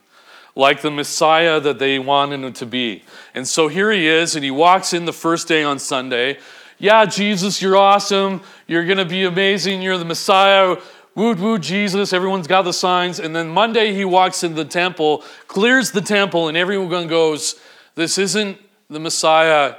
[0.53, 3.03] like the Messiah that they wanted him to be.
[3.33, 6.39] And so here he is, and he walks in the first day on Sunday.
[6.77, 8.41] Yeah, Jesus, you're awesome.
[8.67, 9.81] You're going to be amazing.
[9.81, 10.77] You're the Messiah
[11.15, 13.19] woo woo Jesus, everyone's got the signs.
[13.19, 17.55] And then Monday he walks into the temple, clears the temple, and everyone goes,
[17.95, 18.57] This isn't
[18.89, 19.75] the Messiah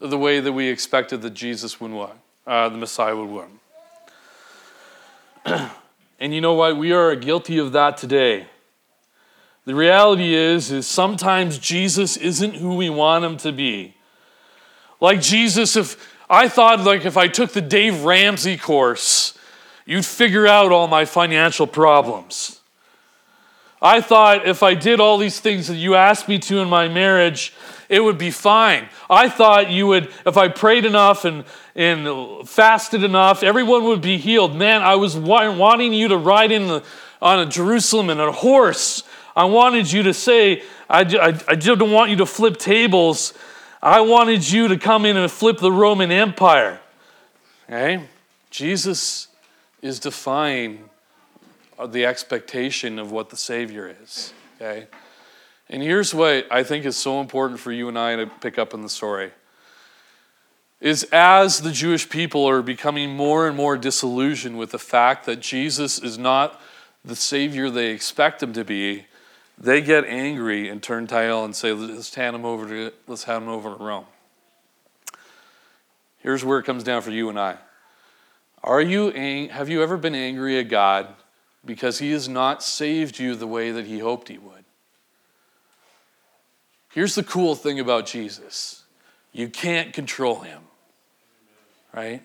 [0.00, 3.50] the way that we expected that Jesus would want, uh, the Messiah would want.
[6.20, 6.76] and you know what?
[6.76, 8.46] We are guilty of that today.
[9.66, 13.94] The reality is, is sometimes Jesus isn't who we want him to be.
[15.00, 19.38] Like Jesus, if I thought like if I took the Dave Ramsey course,
[19.90, 22.60] you'd figure out all my financial problems.
[23.82, 26.86] I thought if I did all these things that you asked me to in my
[26.86, 27.52] marriage,
[27.88, 28.88] it would be fine.
[29.10, 34.16] I thought you would, if I prayed enough and, and fasted enough, everyone would be
[34.16, 34.54] healed.
[34.54, 36.84] Man, I was wanting you to ride in the,
[37.20, 39.02] on a Jerusalem in a horse.
[39.34, 43.34] I wanted you to say, I, I, I didn't want you to flip tables.
[43.82, 46.78] I wanted you to come in and flip the Roman Empire.
[47.68, 48.04] Okay?
[48.52, 49.26] Jesus
[49.82, 50.90] is defying
[51.78, 54.32] uh, the expectation of what the Savior is.
[54.56, 54.86] Okay?
[55.68, 58.74] And here's what I think is so important for you and I to pick up
[58.74, 59.32] in the story
[60.80, 65.40] is as the Jewish people are becoming more and more disillusioned with the fact that
[65.40, 66.60] Jesus is not
[67.04, 69.04] the Savior they expect him to be,
[69.58, 73.44] they get angry and turn tail and say, let's hand him over to let's hand
[73.44, 74.06] him over to Rome.
[76.18, 77.56] Here's where it comes down for you and I.
[78.62, 79.10] Are you
[79.50, 81.14] have you ever been angry at God
[81.64, 84.64] because he has not saved you the way that he hoped he would.
[86.92, 88.84] Here's the cool thing about Jesus
[89.32, 90.62] you can't control him,
[91.94, 92.22] right?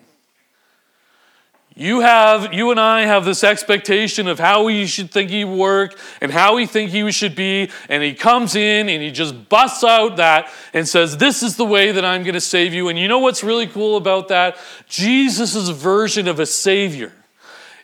[1.78, 5.98] You have, you and I have this expectation of how we should think he work
[6.22, 9.84] and how we think he should be, and he comes in and he just busts
[9.84, 12.98] out that and says, "This is the way that I'm going to save you." And
[12.98, 14.56] you know what's really cool about that?
[14.88, 17.12] Jesus' version of a savior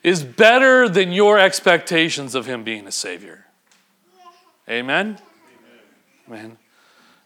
[0.01, 3.45] is better than your expectations of him being a savior.
[4.67, 5.19] Amen.
[6.27, 6.57] Amen.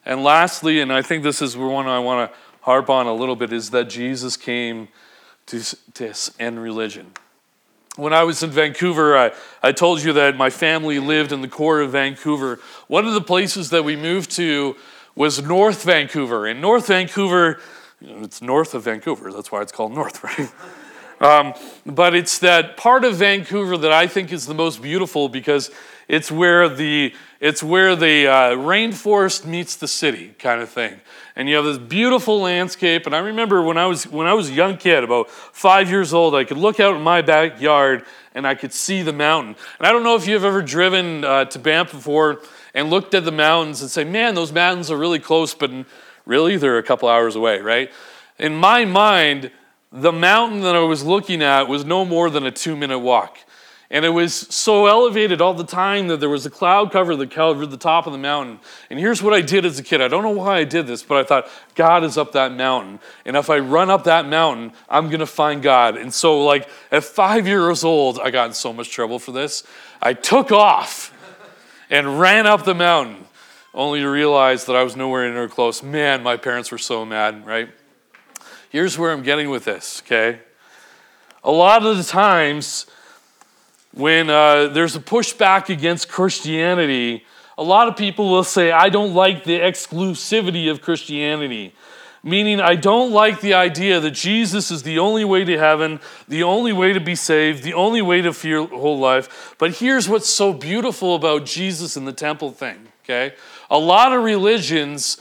[0.05, 3.37] And lastly, and I think this is one I want to harp on a little
[3.37, 4.89] bit, is that Jesus came
[5.47, 5.63] to,
[5.95, 7.11] to end religion.
[7.95, 9.31] When I was in Vancouver, I,
[9.63, 12.59] I told you that my family lived in the core of Vancouver.
[12.87, 14.75] One of the places that we moved to
[15.15, 16.45] was North Vancouver.
[16.45, 17.59] And North Vancouver,
[17.99, 20.51] it's north of Vancouver, that's why it's called North, right?
[21.19, 21.55] Um,
[21.85, 25.71] but it's that part of Vancouver that I think is the most beautiful because
[26.07, 30.99] it's where the it's where the uh, rainforest meets the city kind of thing
[31.37, 33.05] and you have this beautiful landscape.
[33.05, 36.11] And I remember when I was when I was a young kid, about five years
[36.11, 39.55] old, I could look out in my backyard and I could see the mountain.
[39.77, 42.41] And I don't know if you've ever driven uh, to Banff before
[42.73, 45.71] and looked at the mountains and say, "Man, those mountains are really close," but
[46.25, 47.91] really they're a couple hours away, right?
[48.39, 49.51] In my mind,
[49.91, 53.37] the mountain that I was looking at was no more than a two-minute walk.
[53.89, 57.31] And it was so elevated all the time that there was a cloud cover that
[57.31, 58.59] covered the top of the mountain.
[58.89, 60.01] And here's what I did as a kid.
[60.01, 62.99] I don't know why I did this, but I thought, God is up that mountain.
[63.25, 65.95] And if I run up that mountain, I'm going to find God.
[65.95, 69.63] And so, like, at five years old, I got in so much trouble for this.
[70.01, 71.13] I took off
[71.89, 73.25] and ran up the mountain,
[73.73, 75.81] only to realize that I was nowhere near close.
[75.81, 77.69] Man, my parents were so mad, right?
[78.69, 80.39] Here's where I'm getting with this, okay?
[81.41, 82.85] A lot of the times,
[83.97, 87.25] when uh, there's a pushback against Christianity,
[87.57, 91.73] a lot of people will say, I don't like the exclusivity of Christianity.
[92.23, 96.43] Meaning, I don't like the idea that Jesus is the only way to heaven, the
[96.43, 99.55] only way to be saved, the only way to fear whole life.
[99.57, 103.35] But here's what's so beautiful about Jesus and the temple thing, okay?
[103.69, 105.17] A lot of religions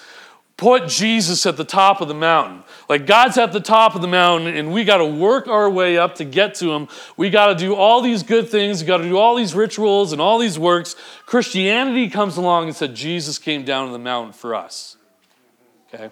[0.57, 2.63] put Jesus at the top of the mountain.
[2.89, 5.99] Like God's at the top of the mountain and we got to work our way
[5.99, 6.89] up to get to him.
[7.17, 10.13] We got to do all these good things, we got to do all these rituals
[10.13, 10.97] and all these works.
[11.27, 14.97] Christianity comes along and said Jesus came down to the mountain for us.
[15.93, 16.11] Okay?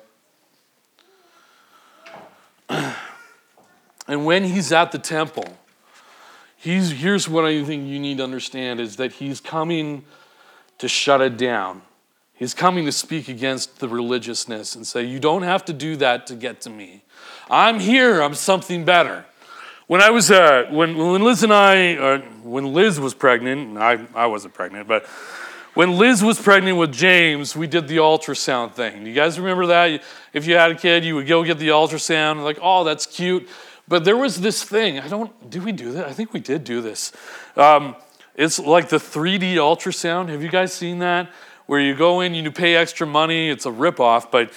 [4.07, 5.57] And when he's at the temple,
[6.57, 10.05] he's here's what I think you need to understand is that he's coming
[10.79, 11.83] to shut it down.
[12.35, 16.27] He's coming to speak against the religiousness and say, You don't have to do that
[16.27, 17.03] to get to me.
[17.49, 19.25] I'm here, I'm something better.
[19.87, 24.07] When I was, uh, when, when Liz and I, uh, when Liz was pregnant, I,
[24.15, 25.07] I wasn't pregnant, but
[25.75, 29.05] when Liz was pregnant with James, we did the ultrasound thing.
[29.05, 30.03] You guys remember that?
[30.33, 33.49] If you had a kid, you would go get the ultrasound, like, oh, that's cute.
[33.87, 34.99] But there was this thing.
[34.99, 36.07] I don't, did we do that?
[36.07, 37.13] I think we did do this.
[37.57, 37.97] Um,
[38.35, 40.29] it's like the 3D ultrasound.
[40.29, 41.31] Have you guys seen that?
[41.67, 43.49] Where you go in, and you pay extra money.
[43.51, 44.53] It's a ripoff, but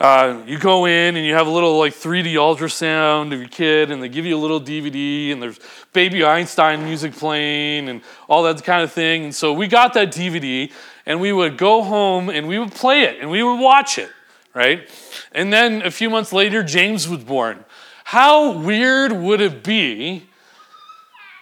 [0.00, 3.90] uh, you go in and you have a little like 3D ultrasound of your kid,
[3.90, 5.58] and they give you a little DVD, and there's
[5.92, 9.24] Baby Einstein music playing, and all that kind of thing.
[9.24, 10.70] And so we got that DVD,
[11.04, 14.10] and we would go home and we would play it, and we would watch it,
[14.54, 14.88] right?
[15.32, 17.64] And then a few months later, James was born.
[18.04, 20.28] How weird would it be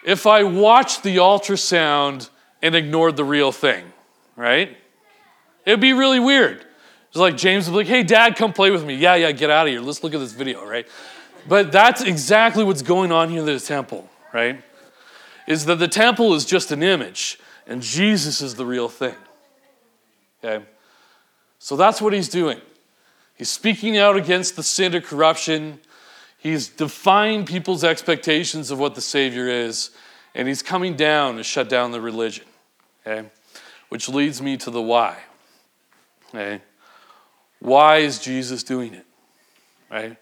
[0.05, 2.31] if I watched the ultrasound
[2.63, 3.93] and ignored the real thing,
[4.35, 4.77] right?
[5.67, 6.65] It'd be really weird.
[7.09, 8.95] It's like James would be like, hey, dad, come play with me.
[8.95, 9.81] Yeah, yeah, get out of here.
[9.81, 10.87] Let's look at this video, right?
[11.49, 14.63] But that's exactly what's going on here in the temple, right?
[15.47, 19.15] Is that the temple is just an image and Jesus is the real thing.
[20.43, 20.65] Okay?
[21.59, 22.61] So that's what he's doing.
[23.35, 25.81] He's speaking out against the sin of corruption.
[26.39, 29.91] He's defying people's expectations of what the Savior is,
[30.35, 32.45] and he's coming down to shut down the religion.
[33.07, 33.29] Okay?
[33.89, 35.17] Which leads me to the why.
[36.37, 36.63] Okay?
[37.61, 39.07] Why is Jesus doing it?
[39.91, 40.17] Right?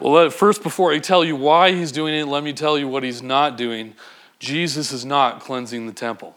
[0.00, 3.02] Well, first, before I tell you why he's doing it, let me tell you what
[3.02, 3.94] he's not doing.
[4.38, 6.34] Jesus is not cleansing the temple.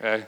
[0.00, 0.26] Okay?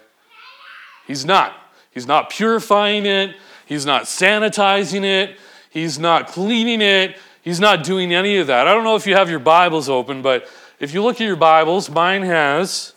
[1.07, 1.53] He's not.
[1.91, 3.37] He's not purifying it.
[3.67, 5.37] He's not sanitizing it.
[5.69, 7.19] He's not cleaning it.
[7.43, 8.67] He's not doing any of that.
[8.67, 10.49] I don't know if you have your Bibles open, but
[10.81, 12.94] if you look at your Bibles, mine has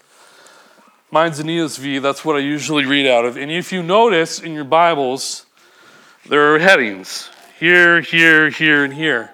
[1.09, 3.37] Mine's an ESV, that's what I usually read out of.
[3.37, 5.45] And if you notice in your Bibles,
[6.27, 9.31] there are headings here, here, here, and here.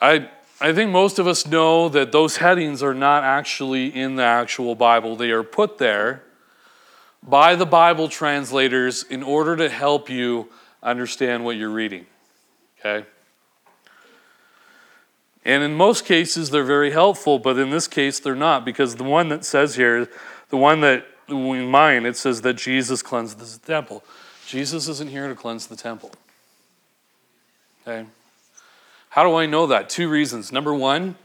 [0.00, 0.28] I,
[0.60, 4.74] I think most of us know that those headings are not actually in the actual
[4.74, 5.14] Bible.
[5.14, 6.24] They are put there
[7.22, 10.48] by the Bible translators in order to help you
[10.82, 12.06] understand what you're reading.
[12.80, 13.06] Okay?
[15.44, 19.04] And in most cases, they're very helpful, but in this case, they're not because the
[19.04, 20.08] one that says here,
[20.52, 24.04] the one that in mine, it says that Jesus cleansed the temple.
[24.46, 26.12] Jesus isn't here to cleanse the temple.
[27.88, 28.06] Okay?
[29.08, 29.88] How do I know that?
[29.88, 30.52] Two reasons.
[30.52, 31.16] Number one,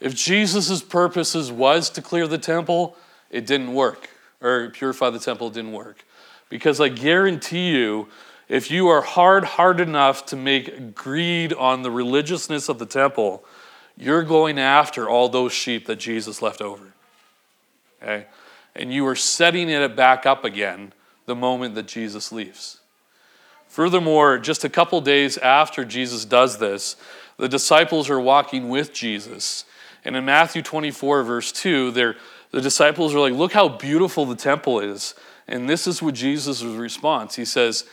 [0.00, 2.96] if Jesus' purposes was to clear the temple,
[3.30, 6.04] it didn't work, or purify the temple, didn't work.
[6.48, 8.08] Because I guarantee you,
[8.48, 13.44] if you are hard hearted enough to make greed on the religiousness of the temple,
[13.96, 16.92] you're going after all those sheep that Jesus left over.
[18.02, 18.26] Okay?
[18.78, 20.92] And you are setting it back up again
[21.26, 22.78] the moment that Jesus leaves.
[23.66, 26.96] Furthermore, just a couple days after Jesus does this,
[27.36, 29.64] the disciples are walking with Jesus.
[30.04, 32.14] And in Matthew 24, verse 2, the
[32.52, 35.14] disciples are like, Look how beautiful the temple is.
[35.46, 37.34] And this is what Jesus' response.
[37.34, 37.84] He says,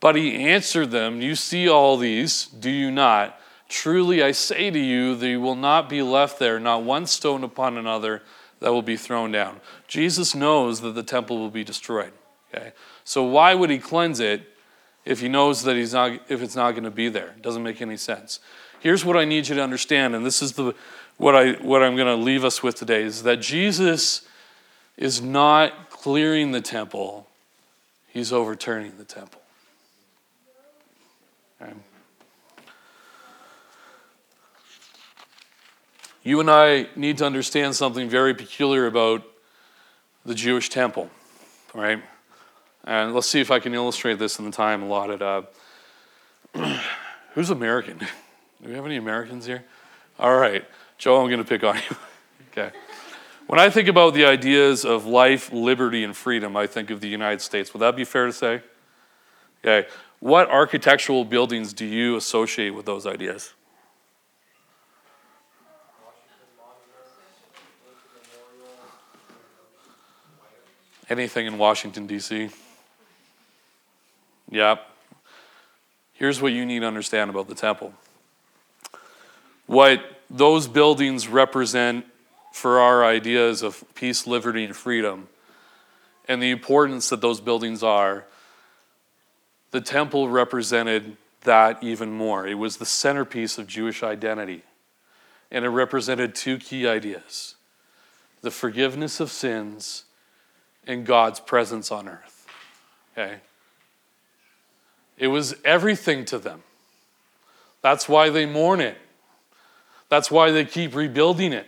[0.00, 3.38] But he answered them, You see all these, do you not?
[3.68, 7.76] Truly I say to you, they will not be left there, not one stone upon
[7.76, 8.22] another
[8.60, 9.60] that will be thrown down.
[9.86, 12.12] Jesus knows that the temple will be destroyed.
[12.52, 12.72] Okay?
[13.04, 14.42] So why would he cleanse it
[15.04, 17.28] if he knows that he's not if it's not going to be there?
[17.28, 18.40] It doesn't make any sense.
[18.80, 20.74] Here's what I need you to understand, and this is the
[21.16, 24.26] what I what I'm going to leave us with today is that Jesus
[24.96, 27.28] is not clearing the temple,
[28.08, 29.40] he's overturning the temple.
[31.60, 31.72] Okay?
[36.22, 39.22] You and I need to understand something very peculiar about
[40.26, 41.10] the Jewish temple,
[41.74, 42.02] right?
[42.84, 45.22] And let's see if I can illustrate this in the time allotted.
[45.22, 45.42] Uh,
[47.34, 47.98] who's American?
[48.62, 49.64] Do we have any Americans here?
[50.18, 50.64] All right.
[50.96, 51.96] Joe, I'm going to pick on you.
[52.52, 52.76] okay.
[53.46, 57.08] When I think about the ideas of life, liberty, and freedom, I think of the
[57.08, 57.72] United States.
[57.72, 58.62] Would that be fair to say?
[59.64, 59.88] Okay.
[60.20, 63.54] What architectural buildings do you associate with those ideas?
[71.10, 72.50] Anything in Washington, D.C.?
[74.50, 74.86] Yep.
[76.12, 77.94] Here's what you need to understand about the temple.
[79.66, 82.04] What those buildings represent
[82.52, 85.28] for our ideas of peace, liberty, and freedom,
[86.26, 88.24] and the importance that those buildings are,
[89.70, 92.46] the temple represented that even more.
[92.46, 94.62] It was the centerpiece of Jewish identity,
[95.50, 97.54] and it represented two key ideas
[98.40, 100.04] the forgiveness of sins
[100.86, 102.46] and God's presence on earth.
[103.12, 103.36] Okay?
[105.18, 106.62] It was everything to them.
[107.82, 108.96] That's why they mourn it.
[110.08, 111.66] That's why they keep rebuilding it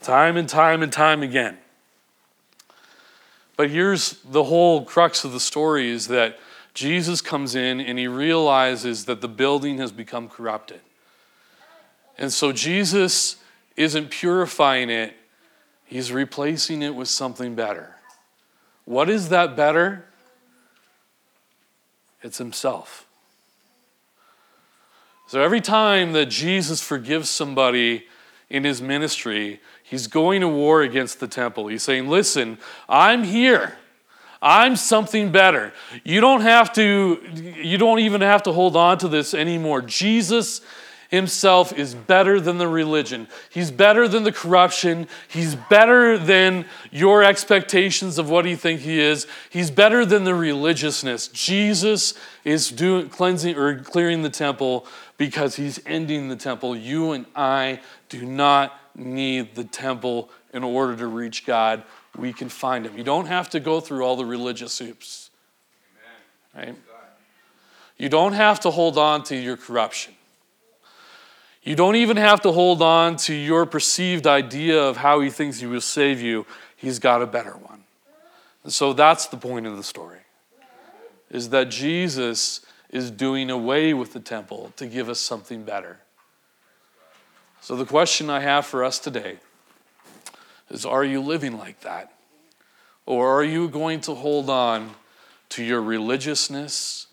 [0.00, 1.56] time and time and time again.
[3.56, 6.38] But here's the whole crux of the story is that
[6.74, 10.80] Jesus comes in and he realizes that the building has become corrupted.
[12.18, 13.36] And so Jesus
[13.76, 15.14] isn't purifying it,
[15.84, 17.93] he's replacing it with something better.
[18.84, 20.04] What is that better?
[22.22, 23.06] It's Himself.
[25.26, 28.06] So every time that Jesus forgives somebody
[28.50, 31.68] in His ministry, He's going to war against the temple.
[31.68, 32.58] He's saying, Listen,
[32.88, 33.76] I'm here.
[34.40, 35.72] I'm something better.
[36.04, 39.80] You don't have to, you don't even have to hold on to this anymore.
[39.80, 40.60] Jesus
[41.10, 43.28] himself is better than the religion.
[43.50, 45.08] He's better than the corruption.
[45.28, 49.26] He's better than your expectations of what you think he is.
[49.50, 51.28] He's better than the religiousness.
[51.28, 54.86] Jesus is doing cleansing or clearing the temple
[55.16, 56.76] because he's ending the temple.
[56.76, 61.82] You and I do not need the temple in order to reach God.
[62.16, 62.96] We can find him.
[62.96, 65.30] You don't have to go through all the religious hoops.
[66.54, 66.76] Right?
[67.96, 70.14] You don't have to hold on to your corruption.
[71.64, 75.60] You don't even have to hold on to your perceived idea of how he thinks
[75.60, 76.44] he will save you.
[76.76, 77.84] He's got a better one.
[78.64, 80.20] And so that's the point of the story.
[81.30, 82.60] Is that Jesus
[82.90, 85.98] is doing away with the temple to give us something better.
[87.62, 89.38] So the question I have for us today
[90.68, 92.12] is are you living like that?
[93.06, 94.94] Or are you going to hold on
[95.50, 97.06] to your religiousness,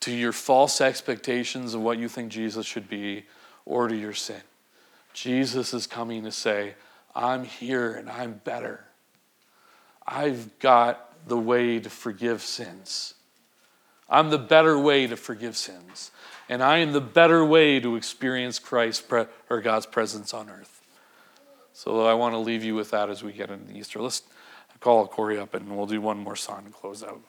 [0.00, 3.24] to your false expectations of what you think Jesus should be?
[3.66, 4.40] Or to your sin.
[5.12, 6.74] Jesus is coming to say,
[7.14, 8.84] I'm here and I'm better.
[10.06, 13.14] I've got the way to forgive sins.
[14.08, 16.12] I'm the better way to forgive sins.
[16.48, 19.04] And I am the better way to experience Christ
[19.50, 20.80] or God's presence on earth.
[21.72, 24.00] So I want to leave you with that as we get into Easter.
[24.00, 24.22] Let's
[24.80, 27.20] call Corey up and we'll do one more song to close out.